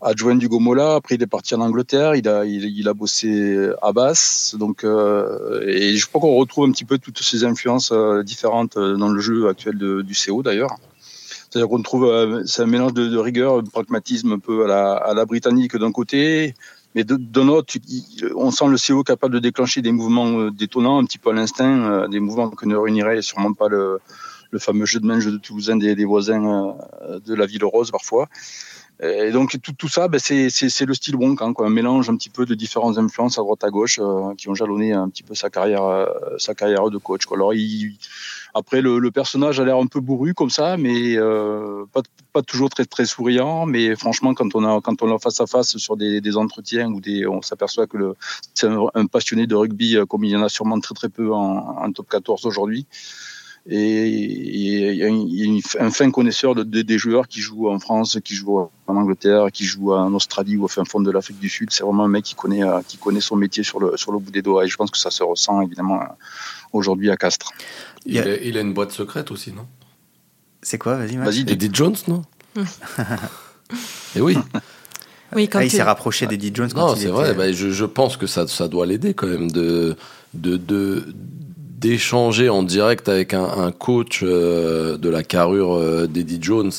[0.00, 0.96] adjoint du Gomola.
[0.96, 2.14] Après, il est parti en Angleterre.
[2.14, 4.56] Il a, il, il a bossé à Basse.
[4.58, 8.78] Donc, euh, et je crois qu'on retrouve un petit peu toutes ces influences euh, différentes
[8.78, 10.76] dans le jeu actuel de, du CO d'ailleurs.
[11.50, 14.92] C'est-à-dire qu'on trouve, c'est un mélange de, de, rigueur, de pragmatisme un peu à la,
[14.92, 16.54] à la britannique d'un côté,
[16.94, 17.74] mais de, de notre,
[18.34, 21.32] on sent le CO capable de déclencher des mouvements euh, détonnants, un petit peu à
[21.32, 24.00] l'instinct, euh, des mouvements que ne réunirait sûrement pas le,
[24.50, 27.64] le fameux jeu de main, jeu de Toulousain des, des voisins euh, de la ville
[27.64, 28.28] rose parfois.
[29.02, 32.28] Et donc tout, tout ça, ben, c'est le style Wonk, quoi, un mélange un petit
[32.28, 33.98] peu de différentes influences à droite à gauche
[34.36, 37.24] qui ont jalonné un petit peu sa carrière, sa carrière de coach.
[37.24, 37.38] Quoi.
[37.38, 37.96] Alors il,
[38.54, 41.84] après, le, personnage a l'air un peu bourru comme ça, mais euh,
[42.32, 43.66] pas, toujours très très souriant.
[43.66, 47.00] Mais franchement, quand on a quand on a face à face sur des, entretiens ou
[47.00, 48.14] des, on s'aperçoit que
[48.54, 51.32] c'est un, passionné de rugby, euh, comme il y en a sûrement très très peu
[51.32, 52.86] en, en top 14 aujourd'hui.
[53.68, 58.34] Et il y a un fin connaisseur de, des joueurs qui jouent en France, qui
[58.34, 61.70] jouent en Angleterre, qui jouent en Australie ou au fin fond de l'Afrique du Sud.
[61.70, 64.18] C'est vraiment un mec qui connaît, euh, qui connaît son métier sur le, sur le
[64.18, 64.64] bout des doigts.
[64.64, 66.00] Et je pense que ça se ressent évidemment
[66.72, 67.52] aujourd'hui à Castres.
[68.06, 68.36] Il, a...
[68.42, 68.62] il, a...
[68.62, 69.66] une boîte secrète aussi, non?
[70.62, 70.96] C'est quoi?
[70.96, 71.40] Vas-y, Vas-y.
[71.40, 72.22] Eddie Jones, non?
[72.56, 72.60] Et
[74.16, 74.36] eh oui.
[75.32, 76.70] Oui, quand ah, il s'est rapproché d'Eddie Jones.
[76.74, 77.34] Non, c'est vrai.
[77.34, 79.96] Bah, je, je, pense que ça, ça doit l'aider quand même de,
[80.34, 81.14] de, de
[81.80, 86.72] d'échanger en direct avec un, coach euh, de la carrure euh, d'Eddie Jones,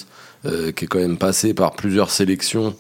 [0.45, 2.75] euh, qui est quand même passé par plusieurs sélections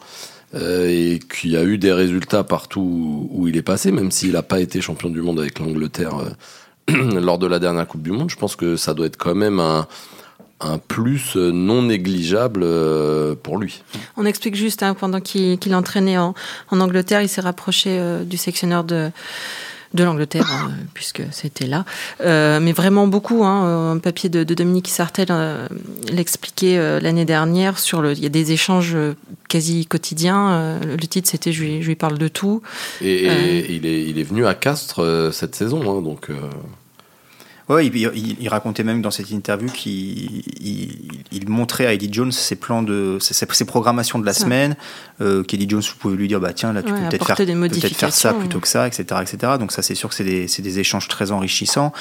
[0.53, 4.41] et qui a eu des résultats partout où, où il est passé, même s'il n'a
[4.41, 6.11] pas été champion du monde avec l'Angleterre
[6.89, 8.29] lors de la dernière Coupe du Monde.
[8.29, 9.87] Je pense que ça doit être quand même un,
[10.59, 12.65] un plus non négligeable
[13.37, 13.81] pour lui.
[14.17, 16.33] On explique juste, hein, pendant qu'il entraînait en,
[16.69, 19.09] en, Angleterre, il s'est rapproché du sectionneur de
[19.93, 21.85] de l'Angleterre, hein, puisque c'était là.
[22.21, 23.43] Euh, mais vraiment beaucoup.
[23.43, 25.67] Hein, un papier de, Dominique Sartel euh,
[26.11, 27.79] l'expliquait euh, l'année dernière.
[27.79, 28.95] Sur le, il y a des échanges
[29.49, 30.79] quasi quotidiens.
[30.81, 32.61] le titre, c'était je, lui parle de tout.
[33.01, 33.25] Et,
[33.75, 36.29] il, est, il est venu à Castres cette saison, hein, donc.
[37.71, 40.43] Ouais, il, racontait même dans cette interview qu'il
[41.31, 44.75] il, montrait à Eddie Jones ses plans de ses, programmations de la semaine.
[45.21, 48.13] Euh, qu'Eddie Jones pouvait lui dire bah tiens là tu peux peut-être faire, peut faire
[48.13, 49.53] ça plutôt que ça, etc., etc.
[49.57, 51.93] Donc ça c'est sûr que c'est des, des, échanges très enrichissants.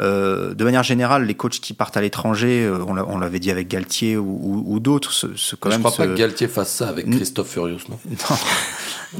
[0.00, 3.68] Euh, de manière générale, les coachs qui partent à l'étranger, euh, on l'avait dit avec
[3.68, 5.82] Galtier ou, d'autres, ce, quand Je même.
[5.86, 7.98] Je crois pas que Galtier fasse ça avec Christophe Furios, non.
[8.10, 8.36] non.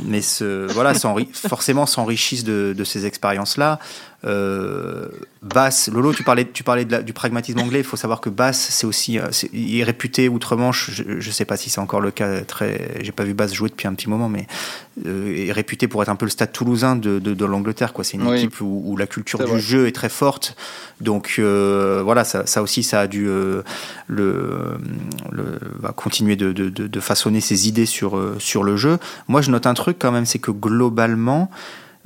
[0.06, 3.78] Mais ce, voilà, forcément s'enrichissent de, de, ces expériences-là.
[4.24, 5.08] Euh,
[5.42, 7.80] Bass, Lolo, tu parlais, tu parlais du pragmatisme anglais.
[7.80, 10.90] Il faut savoir que Bass, c'est aussi, euh, il est réputé outre-Manche.
[10.90, 12.42] Je ne sais pas si c'est encore le cas.
[12.42, 14.46] Très, j'ai pas vu Bass jouer depuis un petit moment, mais
[15.06, 17.92] euh, est réputé pour être un peu le Stade Toulousain de, de, de l'Angleterre.
[17.92, 20.56] Quoi, c'est une équipe où, où, la culture du jeu est très forte.
[21.00, 23.62] Donc euh, voilà, ça, ça, aussi, ça a dû euh,
[24.06, 24.78] le,
[25.30, 28.98] le va continuer de, de, de, façonner ses idées sur euh, sur le jeu.
[29.28, 31.50] Moi, je note un truc quand même, c'est que globalement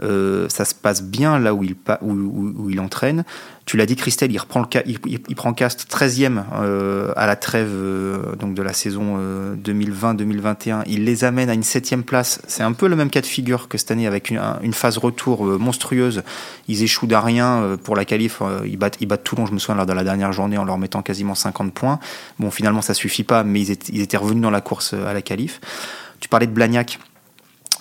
[0.02, 3.24] euh, ça se passe bien là où il, entraîne.
[3.64, 8.34] Tu l'as dit, Christelle, il, reprend le, prend Cast 13e euh, à la trêve euh,
[8.40, 9.18] de la saison
[9.56, 10.82] 2020-2021.
[10.86, 12.42] Il les amène à une 7e place.
[12.48, 15.44] C'est un peu le même cas de figure que cette année avec une, phase retour
[15.44, 16.22] monstrueuse.
[16.66, 18.42] Ils échouent d'un rien pour la qualif.
[18.66, 21.02] ils, battent, ils Toulon, je me souviens, lors de la dernière journée en leur mettant
[21.02, 22.00] quasiment 50 points.
[22.38, 25.12] Bon, finalement, ça suffit pas, mais ils étaient, ils étaient revenus dans la course à
[25.12, 25.60] la qualif.
[26.20, 26.98] Tu parlais de Blagnac.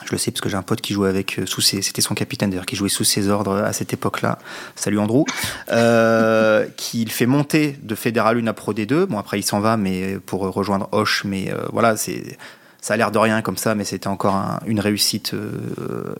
[0.06, 2.02] Je le sais parce que j'ai un pote qui jouait avec euh, sous ses, c'était
[2.02, 4.40] son capitaine d'ailleurs, qui jouait sous ses ordres à cette époque-là.
[4.76, 5.26] Salut Andrew,
[5.72, 9.06] euh, qui fait monter de Fédéral 1 à Pro D2.
[9.06, 12.38] Bon après il s'en va, mais pour rejoindre Hoche, mais euh, voilà c'est
[12.84, 14.36] ça a l'air de rien comme ça, mais c'était encore
[14.68, 15.34] une réussite.
[15.34, 16.14] Euh,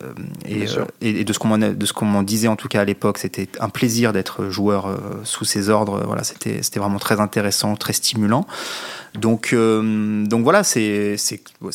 [0.48, 0.66] et,
[1.02, 3.50] et, de ce qu'on de ce qu'on m'en disait en tout cas à l'époque, c'était
[3.60, 6.02] un plaisir d'être joueur sous ses ordres.
[6.06, 8.48] Voilà, c'était c'était vraiment très intéressant, très stimulant.
[9.14, 11.18] Donc, euh, donc voilà, c'est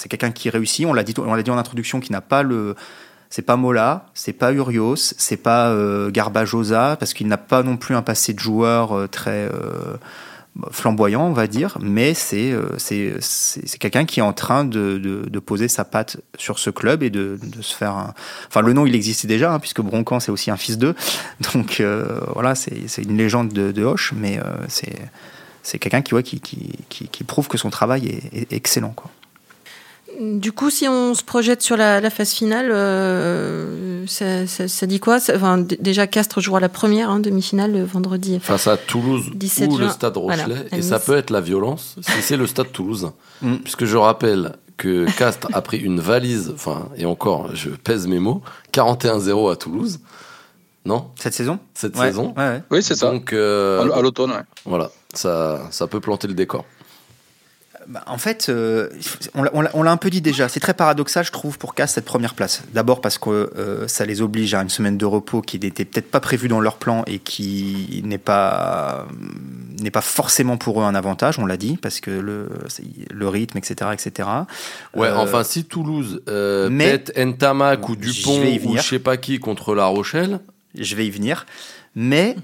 [0.08, 0.86] quelqu'un qui réussit.
[0.86, 2.74] On l'a dit, on l'a dit en introduction, qui n'a pas le,
[3.30, 7.76] c'est pas Mola, c'est pas Urios, c'est pas euh, Garbajosa, parce qu'il n'a pas non
[7.76, 9.96] plus un passé de joueur euh, très euh,
[10.70, 15.68] flamboyant, on va dire, mais c'est c'est quelqu'un qui est en train de, de, poser
[15.68, 17.92] sa patte sur ce club et de, de se faire.
[17.92, 18.14] Un...
[18.48, 20.94] Enfin, le nom il existait déjà, hein, puisque Broncan c'est aussi un fils d'eux,
[21.54, 21.82] donc
[22.34, 24.96] voilà, c'est une légende de, de Hoche, mais c'est
[25.68, 28.92] c'est quelqu'un qui, ouais, qui, qui, qui, prouve que son travail est, excellent.
[28.96, 29.10] Quoi.
[30.18, 35.16] Du coup, si on se projette sur la, phase finale, euh, ça, ça, dit quoi
[35.16, 38.40] enfin, Déjà, Castres jouera la première hein, demi-finale le vendredi.
[38.40, 39.30] Face à Toulouse
[39.68, 40.66] ou le Stade Rochelet.
[40.72, 43.10] et ça peut être la violence si c'est le Stade Toulouse.
[43.40, 43.58] Mm.
[43.58, 48.18] Puisque je rappelle que Castres a pris une valise, enfin, et encore, je pèse mes
[48.18, 50.00] mots, 41-0 à Toulouse.
[50.84, 51.06] Non?
[51.14, 51.60] Cette saison?
[51.72, 52.34] Cette saison.
[52.72, 53.12] Oui, c'est ça.
[53.12, 54.42] Donc, euh, à l'automne, ouais.
[54.64, 56.64] Voilà ça, ça peut planter le décor.
[57.88, 58.90] Bah, en fait, euh,
[59.34, 60.50] on l'a un peu dit déjà.
[60.50, 62.62] C'est très paradoxal, je trouve, pour Cass cette première place.
[62.74, 66.10] D'abord parce que euh, ça les oblige à une semaine de repos qui n'était peut-être
[66.10, 69.06] pas prévue dans leur plan et qui n'est pas
[69.80, 71.38] n'est pas forcément pour eux un avantage.
[71.38, 72.50] On l'a dit parce que le
[73.10, 74.28] le rythme, etc., etc.
[74.94, 75.08] Ouais.
[75.08, 79.74] Euh, enfin, si Toulouse euh, pète Ntamak ou Dupont ou je sais pas qui contre
[79.74, 80.40] La Rochelle,
[80.74, 81.46] je vais y venir.
[81.94, 82.36] Mais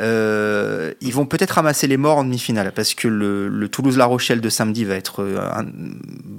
[0.00, 4.48] euh, ils vont peut-être ramasser les morts en demi-finale parce que le, Toulouse-La Rochelle de
[4.48, 5.40] samedi va être euh,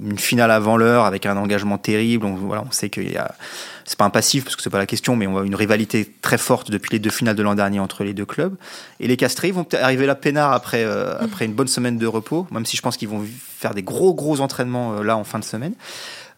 [0.02, 2.24] une finale avant l'heure avec un engagement terrible.
[2.24, 3.34] On, voilà, on sait qu'il y a,
[3.84, 6.10] c'est pas un passif parce que c'est pas la question, mais on a une rivalité
[6.22, 8.56] très forte depuis les deux finales de l'an dernier entre les deux clubs.
[9.00, 12.46] Et les Castrés vont arriver là peinard après euh, après une bonne semaine de repos,
[12.50, 13.24] même si je pense qu'ils vont
[13.58, 15.74] faire des gros gros entraînements là en fin de semaine.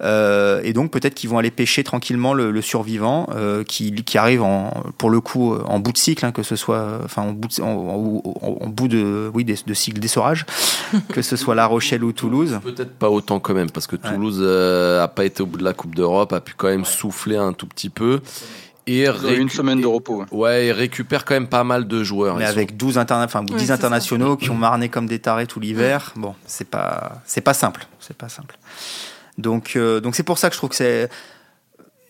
[0.05, 4.43] Euh, et donc peut-être qu'ils vont aller pêcher tranquillement le, survivant euh, qui, qui, arrive
[4.43, 7.49] en, pour le coup en bout de cycle, hein, que ce soit enfin en bout
[7.49, 10.45] de, en, bout de oui de, cycle d'essorage,
[11.09, 12.61] que ce soit La Rochelle ou Toulouse.
[12.63, 15.65] Peut-être pas autant quand même parce que Toulouse euh, a pas été au bout de
[15.65, 18.21] la Coupe d'Europe, a pu quand même souffler un tout petit peu.
[18.87, 20.25] Et une semaine de repos.
[20.31, 22.37] Ouais, et récupère quand même pas mal de joueurs.
[22.37, 26.13] Mais avec 12 interna enfin, 10 internationaux qui ont marné comme des tarés tout l'hiver,
[26.17, 27.87] bon, c'est pas, c'est pas simple.
[27.99, 28.59] C'est pas simple.
[29.39, 31.09] Donc, euh, donc c'est pour ça que je trouve que c'est.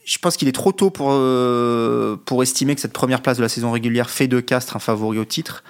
[0.05, 3.43] Je pense qu'il est trop tôt pour, euh, pour estimer que cette première place de
[3.43, 5.65] la saison régulière fait de Castres un favori au titre.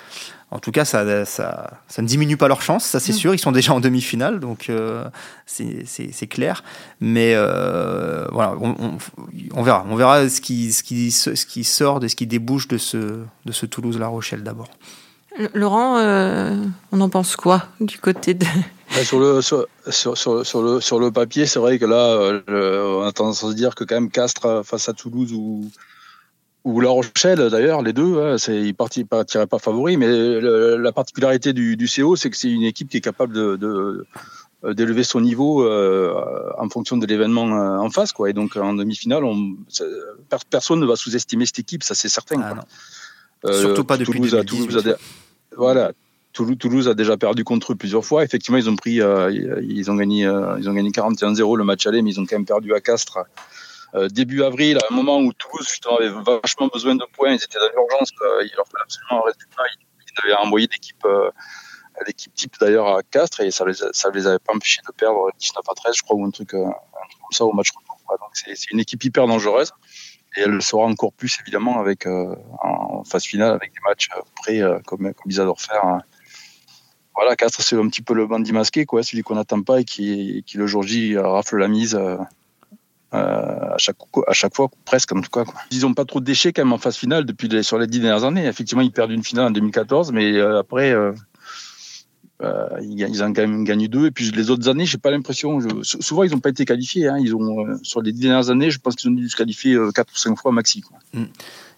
[0.50, 3.16] En tout cas, ça, ça, ça ne diminue pas leur chance, ça c'est mm.
[3.16, 3.34] sûr.
[3.34, 5.04] Ils sont déjà en demi-finale, donc euh,
[5.46, 6.64] c'est clair.
[7.00, 8.98] Mais voilà, on, on,
[9.54, 9.86] on, verra.
[9.88, 13.20] On verra ce qui, ce, qui, ce qui sort de ce qui débouche de ce,
[13.44, 14.68] de ce Toulouse-La Rochelle d'abord.
[15.52, 16.56] Laurent, euh,
[16.92, 18.46] on en pense quoi du côté de...
[19.02, 23.12] sur, le, sur, sur, sur, le, sur le papier, c'est vrai que là, on a
[23.12, 25.70] tendance à se dire que quand même Castres face à Toulouse ou,
[26.64, 29.98] ou La Rochelle, d'ailleurs, les deux, hein, ils ne partiraient pas favoris.
[29.98, 33.56] Mais la particularité du, du CO, c'est que c'est une équipe qui est capable de,
[33.56, 34.06] de
[34.72, 36.14] d'élever son niveau euh,
[36.58, 38.30] en fonction de l'événement euh, en face quoi.
[38.30, 39.56] Et donc en demi-finale on,
[40.50, 42.64] personne ne va sous-estimer cette équipe ça c'est certain ah,
[43.44, 44.96] euh, surtout pas depuis Toulouse, Toulouse a,
[45.56, 45.92] voilà
[46.34, 50.22] Toulouse, a déjà perdu contre eux plusieurs fois effectivement ils ont pris ils ont gagné
[50.58, 53.20] ils ont gagné 41-0 le match aller mais ils ont quand même perdu à Castres
[53.94, 55.68] euh, début avril, à un moment où Toulouse
[56.00, 58.10] avait vachement besoin de points, ils étaient dans l'urgence,
[58.42, 59.62] il leur fallait absolument un résultat.
[59.78, 59.84] Ils,
[60.24, 61.30] avaient envoyé l'équipe, euh,
[62.16, 65.64] type d'ailleurs à Castres et ça les, ça les avait pas empêchés de perdre 19
[65.68, 67.98] à 13, je crois, ou un truc, euh, comme ça au match retour.
[68.08, 69.72] Donc c'est une équipe hyper dangereuse
[70.36, 74.60] et elle le sera encore plus évidemment avec en phase finale avec des matchs prêts
[74.86, 75.84] comme, comme ils adorent faire.
[75.84, 76.00] Hein.
[77.14, 79.84] Voilà, Castres c'est un petit peu le bandit masqué, quoi, celui qu'on n'attend pas et
[79.84, 82.16] qui, qui le jour J rafle la mise euh,
[83.12, 83.96] à chaque
[84.26, 85.44] à chaque fois presque en tout cas.
[85.70, 88.00] Ils n'ont pas trop de déchets quand même en phase finale depuis sur les dix
[88.00, 88.44] dernières années.
[88.46, 90.90] Effectivement, ils perdent une finale en 2014, mais euh, après.
[90.92, 91.12] Euh,
[92.82, 94.06] ils, ont quand même gagné deux.
[94.06, 95.60] Et puis les autres années, j'ai pas l'impression.
[95.82, 97.06] Souvent, ils n'ont pas été qualifiés.
[97.06, 97.16] Hein.
[97.18, 100.12] Ils ont sur les dix dernières années, je pense qu'ils ont dû se qualifier quatre
[100.12, 100.80] ou cinq fois maxi.
[100.82, 100.98] Quoi.
[101.14, 101.26] Mm.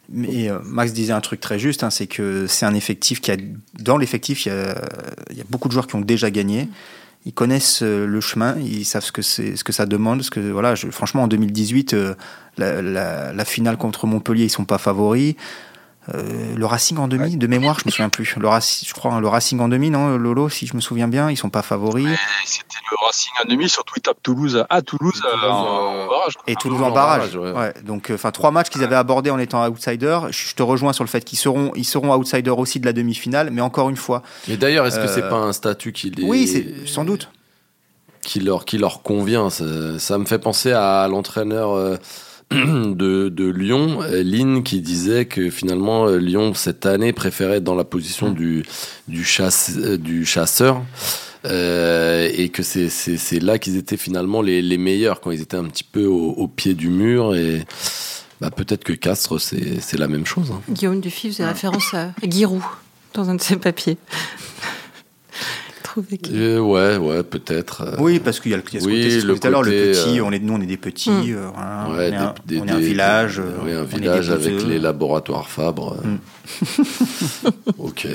[0.08, 3.36] Mais Max disait un truc très juste, hein, c'est que c'est un effectif qui a
[3.80, 6.68] dans l'effectif, il y a, beaucoup de joueurs qui ont déjà gagné
[7.26, 10.22] ils connaissent euh, le chemin, ils savent ce que ce que ça demande.
[10.22, 12.14] Ce que voilà, franchement, en 2018, euh,
[12.56, 15.34] la, la, la, finale contre Montpellier, ils sont pas favoris.
[16.14, 18.36] Euh, le Racing en demi, de mémoire, je me souviens plus.
[18.36, 21.08] Le Racing, je crois, hein, le Racing en demi, non, Lolo, si je me souviens
[21.08, 22.06] bien, ils sont pas favoris.
[22.44, 26.34] C'était le Racing en demi, surtout ils tapent Toulouse à Toulouse, euh, en, barrage.
[26.46, 27.34] Et Toulouse en barrage.
[27.36, 27.74] ouais.
[27.82, 30.18] Donc, enfin, trois matchs qu'ils avaient abordés en étant outsider.
[30.30, 33.50] Je te rejoins sur le fait qu'ils seront, ils seront outsiders aussi de la demi-finale,
[33.50, 34.22] mais encore une fois.
[34.48, 36.24] Et d'ailleurs, est-ce que c'est euh, pas un statut qui les...
[36.24, 37.30] Oui, c'est sans doute.
[38.22, 39.50] Qui leur, qui leur convient?
[39.50, 41.98] Ça, ça me fait penser à l'entraîneur
[42.50, 47.84] de, Lyon, Lynn, qui disait que finalement euh, Lyon cette année préférait être dans la
[47.84, 48.64] position du,
[49.08, 50.82] du, chasse, euh, du chasseur.
[51.44, 52.88] Euh, et que c'est,
[53.40, 56.74] là qu'ils étaient finalement les, les meilleurs quand ils étaient un petit peu au, pied
[56.74, 57.64] du mur et
[58.40, 60.50] bah, peut-être que Castres c'est, c'est la même chose.
[60.50, 60.60] Hein.
[60.68, 62.62] Guillaume Dufy faisait référence à Giroud
[63.14, 63.96] dans un de ses papiers.
[66.32, 67.82] Euh, ouais, ouais, peut-être.
[67.82, 67.96] Euh.
[67.98, 69.70] Oui, parce qu'il y a le, y a ce oui, le tout à l'heure, le
[69.70, 71.50] petit, euh, on est, nous on est des petits, mm.
[71.54, 73.42] voilà, ouais, on, est un, des, on, est un, village.
[73.64, 75.96] oui, un village avec les laboratoires Fabre.
[76.04, 77.48] Mm.
[77.78, 78.08] ok.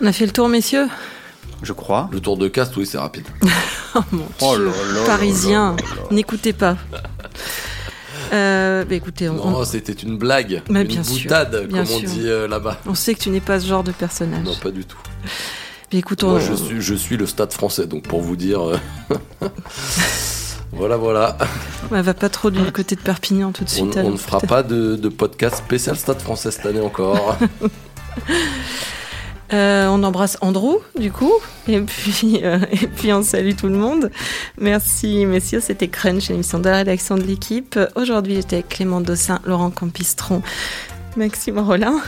[0.00, 0.86] on a fait le tour, messieurs?
[1.62, 2.08] Je crois.
[2.12, 3.26] Le tour de caste, oui, c'est rapide.
[3.94, 4.70] oh mon oh Dieu,
[5.06, 5.76] parisien,
[6.10, 6.76] n'écoutez pas.
[8.32, 12.80] Euh, bah écoutez, on, c'était une blague, Mais une bien boutade, comme on dit là-bas.
[12.86, 14.44] On sait que tu n'es pas ce genre de personnage.
[14.44, 14.98] Non, pas du tout.
[15.92, 18.60] Écoute, Moi, je, suis, je suis le stade français, donc pour vous dire.
[18.60, 18.78] Euh,
[20.72, 21.38] voilà, voilà.
[21.90, 23.96] On va pas trop du côté de Perpignan tout de suite.
[23.96, 27.36] On, ne fera pas de, podcast spécial stade français cette année encore.
[29.52, 31.32] Euh, on embrasse Andrew, du coup,
[31.68, 34.10] et puis, euh, et puis on salue tout le monde.
[34.58, 35.60] Merci, messieurs.
[35.60, 37.78] C'était Crunch, l'émission de la rédaction de l'équipe.
[37.94, 40.42] Aujourd'hui, j'étais avec Clément Dossin, Laurent Campistron,
[41.16, 42.00] Maxime Rollin.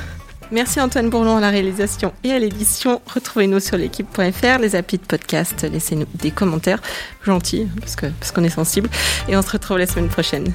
[0.50, 3.02] Merci Antoine Bourlon à la réalisation et à l'édition.
[3.06, 5.66] Retrouvez-nous sur l'équipe.fr, les applis de podcast.
[5.70, 6.80] Laissez-nous des commentaires
[7.22, 8.88] gentils parce que parce qu'on est sensible.
[9.28, 10.54] Et on se retrouve la semaine prochaine.